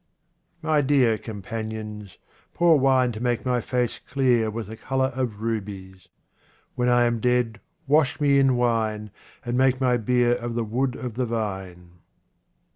My 0.63 0.81
dear 0.81 1.19
companions, 1.19 2.17
pour 2.55 2.79
wine 2.79 3.11
to 3.11 3.19
make 3.19 3.45
my 3.45 3.61
face 3.61 3.99
clear 4.09 4.49
with 4.49 4.65
the 4.65 4.75
colour 4.75 5.11
of 5.13 5.41
rubies. 5.41 6.07
When 6.73 6.89
I 6.89 7.03
am 7.03 7.19
dead, 7.19 7.59
wash 7.85 8.19
me 8.19 8.39
in 8.39 8.55
wine, 8.57 9.11
and 9.45 9.55
make 9.59 9.79
my 9.79 9.97
bier 9.97 10.33
of 10.33 10.55
the 10.55 10.63
wood 10.63 10.95
of 10.95 11.13
the 11.13 11.27
vine. 11.27 11.99